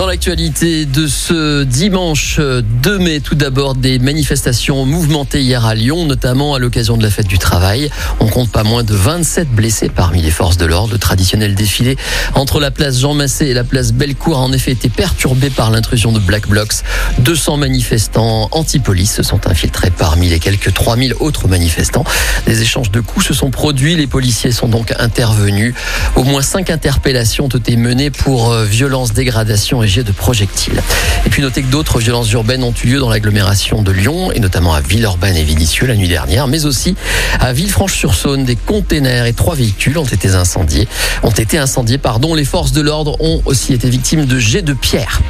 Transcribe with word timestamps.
Dans 0.00 0.06
l'actualité 0.06 0.86
de 0.86 1.06
ce 1.06 1.62
dimanche 1.62 2.40
2 2.40 2.98
mai, 2.98 3.20
tout 3.20 3.34
d'abord 3.34 3.74
des 3.74 3.98
manifestations 3.98 4.86
mouvementées 4.86 5.42
hier 5.42 5.66
à 5.66 5.74
Lyon, 5.74 6.06
notamment 6.06 6.54
à 6.54 6.58
l'occasion 6.58 6.96
de 6.96 7.02
la 7.02 7.10
fête 7.10 7.26
du 7.26 7.38
travail. 7.38 7.90
On 8.18 8.26
compte 8.26 8.50
pas 8.50 8.62
moins 8.62 8.82
de 8.82 8.94
27 8.94 9.50
blessés 9.50 9.90
parmi 9.90 10.22
les 10.22 10.30
forces 10.30 10.56
de 10.56 10.64
l'ordre. 10.64 10.94
Le 10.94 10.98
traditionnel 10.98 11.54
défilé 11.54 11.98
entre 12.34 12.60
la 12.60 12.70
place 12.70 12.98
Jean 12.98 13.12
Massé 13.12 13.48
et 13.48 13.52
la 13.52 13.62
place 13.62 13.92
Bellecour 13.92 14.38
a 14.38 14.40
en 14.40 14.54
effet 14.54 14.72
été 14.72 14.88
perturbé 14.88 15.50
par 15.50 15.70
l'intrusion 15.70 16.12
de 16.12 16.18
Black 16.18 16.48
Blocs. 16.48 16.76
200 17.18 17.58
manifestants 17.58 18.48
anti-police 18.52 19.16
se 19.16 19.22
sont 19.22 19.48
infiltrés 19.48 19.90
parmi 19.90 20.30
les 20.30 20.38
quelques 20.38 20.72
3000 20.72 21.12
autres 21.20 21.46
manifestants. 21.46 22.04
Des 22.46 22.62
échanges 22.62 22.90
de 22.90 23.00
coups 23.00 23.26
se 23.26 23.34
sont 23.34 23.50
produits. 23.50 23.96
Les 23.96 24.06
policiers 24.06 24.52
sont 24.52 24.68
donc 24.68 24.94
intervenus. 24.98 25.74
Au 26.16 26.24
moins 26.24 26.40
5 26.40 26.70
interpellations 26.70 27.44
ont 27.44 27.48
été 27.48 27.76
menées 27.76 28.10
pour 28.10 28.50
euh, 28.50 28.64
violence, 28.64 29.12
dégradation 29.12 29.82
et 29.82 29.89
de 29.98 30.12
projectiles. 30.12 30.80
Et 31.26 31.30
puis 31.30 31.42
notez 31.42 31.62
que 31.62 31.66
d'autres 31.68 31.98
violences 31.98 32.30
urbaines 32.32 32.62
ont 32.62 32.72
eu 32.84 32.86
lieu 32.86 32.98
dans 33.00 33.10
l'agglomération 33.10 33.82
de 33.82 33.90
Lyon, 33.90 34.30
et 34.32 34.38
notamment 34.38 34.72
à 34.72 34.80
Villeurbanne 34.80 35.36
et 35.36 35.42
Vinicieux 35.42 35.86
la 35.86 35.96
nuit 35.96 36.08
dernière, 36.08 36.46
mais 36.46 36.64
aussi 36.64 36.94
à 37.40 37.52
Villefranche-sur-Saône. 37.52 38.44
Des 38.44 38.56
containers 38.56 39.26
et 39.26 39.32
trois 39.32 39.56
véhicules 39.56 39.98
ont 39.98 40.04
été 40.04 40.28
incendiés. 40.28 40.88
Ont 41.22 41.30
été 41.30 41.58
incendiés. 41.58 41.98
Les 42.36 42.44
forces 42.44 42.72
de 42.72 42.80
l'ordre 42.80 43.16
ont 43.20 43.42
aussi 43.44 43.74
été 43.74 43.90
victimes 43.90 44.24
de 44.24 44.38
jets 44.38 44.62
de 44.62 44.72
pierre. 44.72 45.20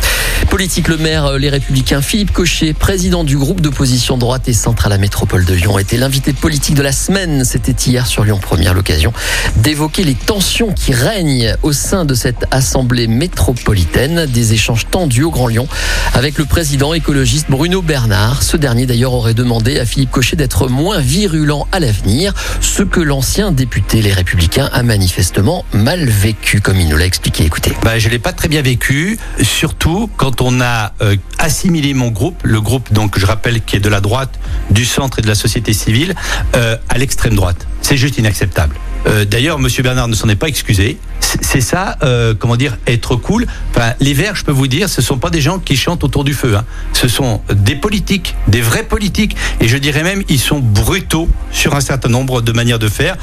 Politique, 0.51 0.89
le 0.89 0.97
maire 0.97 1.27
euh, 1.27 1.39
Les 1.39 1.49
Républicains 1.49 2.03
Philippe 2.03 2.33
Cochet, 2.33 2.73
président 2.73 3.23
du 3.23 3.39
groupe 3.39 3.61
d'opposition 3.61 4.19
droite 4.19 4.49
et 4.49 4.53
centre 4.53 4.87
à 4.87 4.89
la 4.89 4.99
métropole 4.99 5.45
de 5.45 5.55
Lyon, 5.55 5.79
était 5.79 5.97
l'invité 5.97 6.33
politique 6.33 6.75
de 6.75 6.83
la 6.83 6.91
semaine. 6.91 7.45
C'était 7.45 7.71
hier 7.71 8.05
sur 8.09 8.25
Lyon 8.25 8.41
Première, 8.43 8.75
l'occasion 8.75 9.13
d'évoquer 9.59 10.03
les 10.03 10.17
tensions 10.17 10.73
qui 10.73 10.93
règnent 10.93 11.55
au 11.63 11.73
sein 11.73 12.05
de 12.05 12.15
cette 12.15 12.47
assemblée 12.51 13.07
métropolitaine. 13.07 14.27
Des 14.27 14.53
échanges 14.53 14.89
tendus 14.91 15.23
au 15.23 15.31
Grand 15.31 15.47
Lyon 15.47 15.69
avec 16.15 16.37
le 16.37 16.45
président 16.45 16.95
écologiste 16.95 17.47
Bruno 17.49 17.81
Bernard. 17.81 18.43
Ce 18.43 18.57
dernier 18.57 18.87
d'ailleurs 18.87 19.13
aurait 19.13 19.35
demandé 19.35 19.79
à 19.79 19.87
Philippe 19.87 20.11
Cochet 20.11 20.35
d'être 20.35 20.69
moins 20.69 20.99
virulent 20.99 21.69
à 21.71 21.79
l'avenir, 21.79 22.35
ce 22.61 22.83
que 22.83 23.01
l'ancien 23.01 23.53
député 23.53 24.03
Les 24.03 24.13
Républicains 24.13 24.69
a 24.73 24.83
manifestement 24.83 25.65
mal 25.73 26.07
vécu, 26.07 26.61
comme 26.61 26.81
il 26.81 26.89
nous 26.89 26.97
l'a 26.97 27.07
expliqué. 27.07 27.45
Écoutez. 27.45 27.73
Bah, 27.85 28.01
je 28.01 28.09
l'ai 28.09 28.19
pas 28.19 28.33
très 28.33 28.49
bien 28.49 28.63
vécu, 28.63 29.17
surtout 29.43 30.11
quand 30.17 30.40
on 30.41 30.61
a 30.61 30.93
euh, 31.03 31.17
assimilé 31.39 31.95
mon 31.95 32.11
groupe, 32.11 32.41
le 32.45 32.61
groupe 32.61 32.93
donc 32.93 33.19
je 33.19 33.27
rappelle 33.27 33.61
qui 33.63 33.77
est 33.77 33.81
de 33.81 33.89
la 33.89 34.01
droite, 34.01 34.39
du 34.71 34.85
centre 34.85 35.19
et 35.19 35.23
de 35.23 35.27
la 35.27 35.35
société 35.35 35.73
civile, 35.73 36.15
euh, 36.57 36.77
à 36.89 36.99
l'extrême 36.99 37.35
droite. 37.35 37.67
C'est 37.83 37.97
juste 37.97 38.19
inacceptable. 38.19 38.77
Euh, 39.07 39.25
d'ailleurs, 39.25 39.59
Monsieur 39.59 39.83
Bernard 39.83 40.09
ne 40.09 40.15
s'en 40.15 40.29
est 40.29 40.37
pas 40.37 40.49
excusé. 40.49 40.99
C'est 41.41 41.61
ça, 41.61 41.97
comment 42.39 42.57
dire, 42.57 42.77
être 42.87 43.17
cool. 43.17 43.47
Enfin, 43.71 43.95
les 44.01 44.15
Verts, 44.15 44.37
je 44.37 44.45
peux 44.45 44.53
vous 44.53 44.67
dire, 44.67 44.89
ce 44.89 45.03
sont 45.03 45.19
pas 45.19 45.31
des 45.31 45.41
gens 45.41 45.59
qui 45.59 45.77
chantent 45.77 46.05
autour 46.05 46.25
du 46.25 46.35
feu. 46.35 46.57
Hein. 46.57 46.65
Ce 46.93 47.09
sont 47.09 47.41
des 47.53 47.77
politiques, 47.77 48.35
des 48.49 48.61
vrais 48.61 48.83
politiques, 48.83 49.37
et 49.61 49.69
je 49.69 49.77
dirais 49.77 50.03
même, 50.03 50.23
ils 50.29 50.41
sont 50.41 50.59
brutaux 50.59 51.29
sur 51.53 51.75
un 51.75 51.81
certain 51.81 52.09
nombre 52.09 52.43
de 52.43 52.53
manières 52.53 52.79
de 52.79 52.89
faire. 52.89 53.17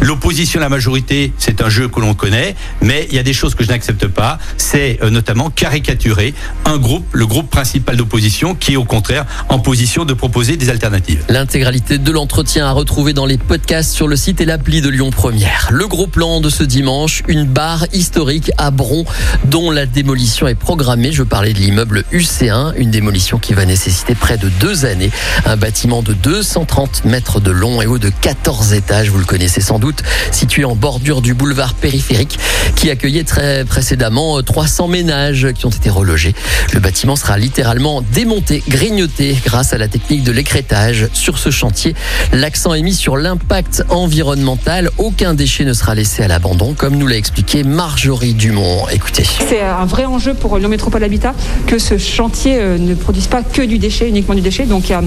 L'opposition, 0.00 0.60
la 0.60 0.68
majorité, 0.68 1.32
c'est 1.38 1.62
un 1.62 1.68
jeu 1.68 1.88
que 1.88 2.00
l'on 2.00 2.14
connaît, 2.14 2.54
mais 2.80 3.06
il 3.10 3.16
y 3.16 3.18
a 3.18 3.22
des 3.22 3.32
choses 3.32 3.54
que 3.54 3.64
je 3.64 3.68
n'accepte 3.68 4.06
pas. 4.08 4.38
C'est 4.56 4.98
notamment 5.10 5.50
caricaturer 5.50 6.34
un 6.64 6.78
groupe, 6.78 7.06
le 7.12 7.26
groupe 7.26 7.50
principal 7.50 7.96
d'opposition, 7.96 8.54
qui 8.54 8.74
est 8.74 8.76
au 8.76 8.84
contraire 8.84 9.24
en 9.48 9.58
position 9.58 10.04
de 10.04 10.14
proposer 10.14 10.56
des 10.56 10.70
alternatives. 10.70 11.24
L'intégralité 11.28 11.98
de 11.98 12.10
l'entretien 12.10 12.66
à 12.66 12.72
retrouver 12.72 13.12
dans 13.12 13.26
les 13.26 13.38
podcasts 13.38 13.92
sur 13.92 14.08
le 14.08 14.16
site 14.16 14.40
et 14.40 14.44
l'appli 14.44 14.80
de 14.80 14.88
Lyon 14.88 15.10
Première. 15.10 15.68
Le 15.70 15.86
gros 15.86 16.06
plan 16.06 16.40
de 16.40 16.50
ce 16.50 16.64
dimanche, 16.64 17.22
une 17.28 17.44
barre 17.54 17.86
historique 17.92 18.50
à 18.58 18.72
Bron, 18.72 19.04
dont 19.44 19.70
la 19.70 19.86
démolition 19.86 20.48
est 20.48 20.56
programmée. 20.56 21.12
Je 21.12 21.22
parlais 21.22 21.52
de 21.52 21.58
l'immeuble 21.60 22.02
UC1, 22.12 22.72
une 22.76 22.90
démolition 22.90 23.38
qui 23.38 23.54
va 23.54 23.64
nécessiter 23.64 24.16
près 24.16 24.36
de 24.36 24.48
deux 24.48 24.86
années. 24.86 25.12
Un 25.46 25.56
bâtiment 25.56 26.02
de 26.02 26.14
230 26.14 27.04
mètres 27.04 27.38
de 27.38 27.52
long 27.52 27.80
et 27.80 27.86
haut 27.86 27.98
de 27.98 28.10
14 28.20 28.72
étages, 28.72 29.08
vous 29.08 29.20
le 29.20 29.24
connaissez 29.24 29.60
sans 29.60 29.78
doute, 29.78 30.02
situé 30.32 30.64
en 30.64 30.74
bordure 30.74 31.22
du 31.22 31.32
boulevard 31.32 31.74
périphérique, 31.74 32.40
qui 32.74 32.90
accueillait 32.90 33.22
très 33.22 33.64
précédemment 33.64 34.42
300 34.42 34.88
ménages 34.88 35.52
qui 35.52 35.64
ont 35.66 35.70
été 35.70 35.90
relogés. 35.90 36.34
Le 36.72 36.80
bâtiment 36.80 37.14
sera 37.14 37.38
littéralement 37.38 38.02
démonté, 38.02 38.64
grignoté 38.68 39.38
grâce 39.44 39.72
à 39.72 39.78
la 39.78 39.86
technique 39.86 40.24
de 40.24 40.32
l'écrétage. 40.32 41.08
Sur 41.12 41.38
ce 41.38 41.50
chantier, 41.50 41.94
l'accent 42.32 42.74
est 42.74 42.82
mis 42.82 42.94
sur 42.94 43.16
l'impact 43.16 43.84
environnemental. 43.90 44.90
Aucun 44.98 45.34
déchet 45.34 45.64
ne 45.64 45.72
sera 45.72 45.94
laissé 45.94 46.24
à 46.24 46.28
l'abandon, 46.28 46.74
comme 46.74 46.96
nous 46.96 47.06
l'a 47.06 47.16
expliqué 47.16 47.43
Marjorie 47.64 48.34
Dumont. 48.34 48.88
Écoutez. 48.92 49.24
C'est 49.48 49.60
un 49.60 49.84
vrai 49.84 50.04
enjeu 50.06 50.34
pour 50.34 50.58
Lyon 50.58 50.68
Métropole 50.68 51.04
Habitat 51.04 51.34
que 51.66 51.78
ce 51.78 51.98
chantier 51.98 52.56
euh, 52.58 52.78
ne 52.78 52.94
produise 52.94 53.28
pas 53.28 53.42
que 53.42 53.62
du 53.62 53.78
déchet, 53.78 54.08
uniquement 54.08 54.34
du 54.34 54.40
déchet. 54.40 54.64
Donc 54.64 54.88
il 54.88 54.92
y 54.92 54.94
a 54.94 55.02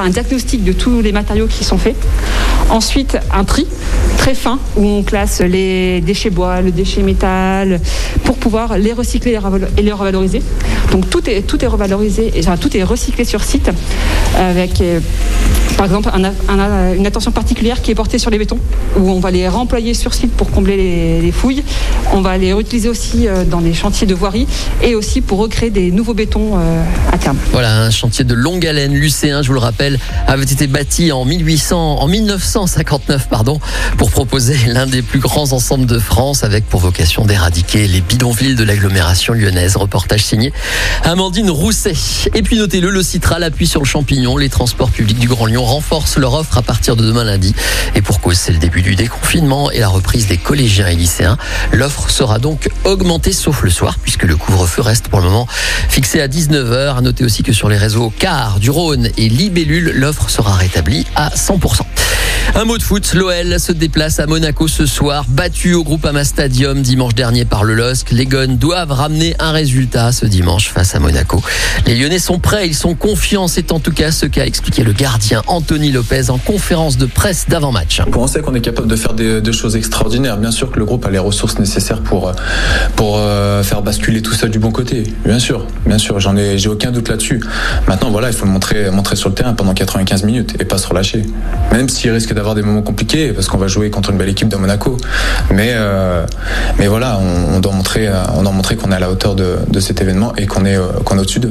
un 0.00 0.08
diagnostic 0.10 0.62
de 0.62 0.72
tous 0.72 1.00
les 1.00 1.10
matériaux 1.10 1.46
qui 1.48 1.64
sont 1.64 1.78
faits. 1.78 1.96
Ensuite, 2.70 3.18
un 3.32 3.44
tri 3.44 3.66
très 4.18 4.34
fin 4.34 4.60
où 4.76 4.86
on 4.86 5.02
classe 5.02 5.40
les 5.40 6.00
déchets 6.00 6.30
bois, 6.30 6.60
le 6.60 6.70
déchet 6.70 7.02
métal, 7.02 7.80
pour 8.22 8.36
pouvoir 8.36 8.78
les 8.78 8.92
recycler 8.92 9.38
et 9.76 9.82
les 9.82 9.92
revaloriser. 9.92 10.42
Donc 10.92 11.10
tout 11.10 11.28
est, 11.28 11.66
revalorisé 11.66 12.32
et 12.34 12.42
tout 12.60 12.76
est 12.76 12.84
recyclé 12.84 13.24
sur 13.24 13.42
site 13.42 13.70
avec 14.36 14.80
euh, 14.80 15.00
par 15.78 15.86
exemple, 15.86 16.10
une 16.96 17.06
attention 17.06 17.30
particulière 17.30 17.80
qui 17.80 17.92
est 17.92 17.94
portée 17.94 18.18
sur 18.18 18.30
les 18.32 18.38
bétons, 18.38 18.58
où 18.96 19.10
on 19.10 19.20
va 19.20 19.30
les 19.30 19.48
réemployer 19.48 19.94
sur 19.94 20.12
site 20.12 20.32
pour 20.32 20.50
combler 20.50 21.20
les, 21.22 21.30
fouilles. 21.30 21.62
On 22.12 22.20
va 22.20 22.36
les 22.36 22.52
réutiliser 22.52 22.88
aussi 22.88 23.28
euh, 23.28 23.44
dans 23.44 23.60
les 23.60 23.74
chantiers 23.74 24.06
de 24.06 24.14
voirie 24.14 24.48
et 24.82 24.96
aussi 24.96 25.20
pour 25.20 25.38
recréer 25.38 25.70
des 25.70 25.92
nouveaux 25.92 26.14
bétons 26.14 26.58
euh, 26.58 26.82
à 27.12 27.18
terme. 27.18 27.36
Voilà, 27.52 27.82
un 27.82 27.90
chantier 27.90 28.24
de 28.24 28.34
longue 28.34 28.66
haleine, 28.66 28.92
l'UC1, 28.92 29.42
je 29.42 29.48
vous 29.48 29.54
le 29.54 29.60
rappelle, 29.60 30.00
avait 30.26 30.42
été 30.42 30.66
bâti 30.66 31.12
en 31.12 31.24
1800, 31.24 32.00
en 32.00 32.08
1959, 32.08 33.28
pardon, 33.28 33.60
pour 33.98 34.10
proposer 34.10 34.56
l'un 34.66 34.86
des 34.86 35.02
plus 35.02 35.20
grands 35.20 35.52
ensembles 35.52 35.86
de 35.86 36.00
France, 36.00 36.42
avec 36.42 36.66
pour 36.66 36.80
vocation 36.80 37.24
d'éradiquer 37.24 37.86
les 37.86 38.00
bidonvilles 38.00 38.56
de 38.56 38.64
l'agglomération 38.64 39.32
lyonnaise. 39.32 39.76
Reportage 39.76 40.24
signé 40.24 40.52
Amandine 41.04 41.50
Rousset. 41.50 41.92
Et 42.34 42.42
puis 42.42 42.58
notez-le, 42.58 42.90
le 42.90 43.02
Citral 43.04 43.44
appuie 43.44 43.68
sur 43.68 43.80
le 43.80 43.86
champignon. 43.86 44.36
Les 44.36 44.48
transports 44.48 44.90
publics 44.90 45.20
du 45.20 45.28
Grand 45.28 45.46
Lyon 45.46 45.67
renforcent 45.68 46.16
leur 46.16 46.34
offre 46.34 46.58
à 46.58 46.62
partir 46.62 46.96
de 46.96 47.04
demain 47.04 47.24
lundi. 47.24 47.54
Et 47.94 48.02
pour 48.02 48.20
cause, 48.20 48.36
c'est 48.38 48.52
le 48.52 48.58
début 48.58 48.82
du 48.82 48.96
déconfinement 48.96 49.70
et 49.70 49.80
la 49.80 49.88
reprise 49.88 50.26
des 50.26 50.38
collégiens 50.38 50.88
et 50.88 50.96
lycéens. 50.96 51.36
L'offre 51.72 52.10
sera 52.10 52.38
donc 52.38 52.70
augmentée 52.84 53.32
sauf 53.32 53.62
le 53.62 53.70
soir 53.70 53.98
puisque 54.02 54.24
le 54.24 54.36
couvre-feu 54.36 54.82
reste 54.82 55.08
pour 55.08 55.20
le 55.20 55.26
moment 55.26 55.46
fixé 55.88 56.20
à 56.20 56.28
19h. 56.28 56.96
À 56.96 57.00
noter 57.02 57.24
aussi 57.24 57.42
que 57.42 57.52
sur 57.52 57.68
les 57.68 57.76
réseaux 57.76 58.12
Car, 58.18 58.58
du 58.58 58.70
Rhône 58.70 59.10
et 59.16 59.28
Libellule, 59.28 59.92
l'offre 59.94 60.30
sera 60.30 60.54
rétablie 60.54 61.06
à 61.14 61.30
100%. 61.30 61.82
Un 62.54 62.64
mot 62.64 62.78
de 62.78 62.82
foot, 62.82 63.12
l'OL 63.14 63.60
se 63.60 63.72
déplace 63.72 64.18
à 64.18 64.26
Monaco 64.26 64.68
ce 64.68 64.86
soir, 64.86 65.24
battu 65.28 65.74
au 65.74 65.84
Groupama 65.84 66.24
Stadium 66.24 66.82
dimanche 66.82 67.14
dernier 67.14 67.44
par 67.44 67.62
le 67.62 67.74
LOSC. 67.74 68.10
Les 68.10 68.26
Gones 68.26 68.56
doivent 68.56 68.90
ramener 68.90 69.36
un 69.38 69.52
résultat 69.52 70.12
ce 70.12 70.24
dimanche 70.24 70.70
face 70.70 70.94
à 70.94 70.98
Monaco. 70.98 71.42
Les 71.86 71.94
Lyonnais 71.94 72.18
sont 72.18 72.38
prêts, 72.38 72.66
ils 72.66 72.74
sont 72.74 72.94
confiants, 72.94 73.48
c'est 73.48 73.70
en 73.70 73.80
tout 73.80 73.92
cas 73.92 74.10
ce 74.10 74.26
qu'a 74.26 74.46
expliqué 74.46 74.82
le 74.82 74.92
gardien 74.92 75.42
Anthony 75.58 75.90
Lopez 75.90 76.30
en 76.30 76.38
conférence 76.38 76.98
de 76.98 77.06
presse 77.06 77.46
d'avant-match. 77.48 78.00
On 78.14 78.28
sait 78.28 78.42
qu'on 78.42 78.54
est 78.54 78.60
capable 78.60 78.86
de 78.86 78.94
faire 78.94 79.12
des, 79.12 79.52
choses 79.52 79.74
extraordinaires. 79.74 80.36
Bien 80.36 80.52
sûr 80.52 80.70
que 80.70 80.78
le 80.78 80.84
groupe 80.84 81.04
a 81.04 81.10
les 81.10 81.18
ressources 81.18 81.58
nécessaires 81.58 82.00
pour, 82.00 82.30
pour 82.94 83.16
euh, 83.18 83.64
faire 83.64 83.82
basculer 83.82 84.22
tout 84.22 84.34
ça 84.34 84.46
du 84.46 84.60
bon 84.60 84.70
côté. 84.70 85.02
Bien 85.24 85.40
sûr, 85.40 85.66
bien 85.84 85.98
sûr, 85.98 86.20
j'en 86.20 86.36
ai, 86.36 86.58
j'ai 86.58 86.68
aucun 86.68 86.92
doute 86.92 87.08
là-dessus. 87.08 87.40
Maintenant, 87.88 88.10
voilà, 88.10 88.28
il 88.28 88.34
faut 88.34 88.44
le 88.44 88.52
montrer, 88.52 88.88
montrer 88.92 89.16
sur 89.16 89.30
le 89.30 89.34
terrain 89.34 89.52
pendant 89.52 89.74
95 89.74 90.22
minutes 90.22 90.54
et 90.60 90.64
pas 90.64 90.78
se 90.78 90.86
relâcher. 90.86 91.24
Même 91.72 91.88
s'il 91.88 92.12
risque 92.12 92.32
d'avoir 92.32 92.54
des 92.54 92.62
moments 92.62 92.82
compliqués 92.82 93.32
parce 93.32 93.48
qu'on 93.48 93.58
va 93.58 93.66
jouer 93.66 93.90
contre 93.90 94.10
une 94.10 94.18
belle 94.18 94.28
équipe 94.28 94.48
de 94.48 94.56
Monaco. 94.56 94.96
Mais, 95.52 95.72
euh, 95.74 96.24
mais 96.78 96.86
voilà, 96.86 97.18
on, 97.18 97.58
doit 97.58 97.72
montrer, 97.72 98.08
on 98.36 98.44
doit 98.44 98.52
montrer 98.52 98.76
qu'on 98.76 98.92
est 98.92 98.96
à 98.96 99.00
la 99.00 99.10
hauteur 99.10 99.34
de, 99.34 99.80
cet 99.80 100.00
événement 100.00 100.36
et 100.36 100.46
qu'on 100.46 100.64
est, 100.64 100.76
euh, 100.76 100.86
qu'on 101.04 101.16
est 101.16 101.20
au-dessus 101.20 101.40
d'eux. 101.40 101.50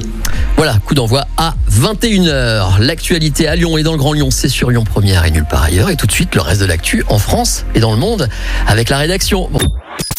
Voilà, 0.55 0.75
coup 0.85 0.95
d'envoi 0.95 1.25
à 1.35 1.55
21h. 1.69 2.79
L'actualité 2.79 3.47
à 3.47 3.55
Lyon 3.55 3.77
et 3.77 3.83
dans 3.83 3.91
le 3.91 3.96
Grand 3.97 4.13
Lyon, 4.13 4.31
c'est 4.31 4.49
sur 4.49 4.69
Lyon 4.71 4.83
Première 4.83 5.25
et 5.25 5.31
nulle 5.31 5.45
part 5.45 5.63
ailleurs. 5.63 5.89
Et 5.89 5.95
tout 5.95 6.07
de 6.07 6.11
suite, 6.11 6.35
le 6.35 6.41
reste 6.41 6.61
de 6.61 6.65
l'actu 6.65 7.03
en 7.09 7.19
France 7.19 7.65
et 7.75 7.79
dans 7.79 7.91
le 7.91 7.97
monde 7.97 8.29
avec 8.65 8.89
la 8.89 8.97
rédaction. 8.97 9.49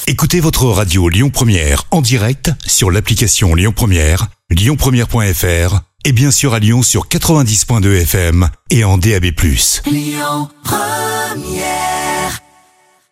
Écoutez 0.07 0.41
votre 0.41 0.67
radio 0.67 1.09
Lyon 1.09 1.31
Première 1.31 1.85
en 1.91 2.01
direct 2.01 2.51
sur 2.67 2.91
l'application 2.91 3.55
Lyon 3.55 3.73
Première, 3.75 4.29
lyonpremière.fr 4.51 5.81
et 6.05 6.13
bien 6.13 6.31
sûr 6.31 6.55
à 6.55 6.59
Lyon 6.59 6.83
sur 6.83 7.09
90.2 7.09 8.03
FM 8.03 8.49
et 8.71 8.85
en 8.85 8.99
DAB+. 8.99 9.27
Lyon 9.87 10.49
Première 10.65 12.08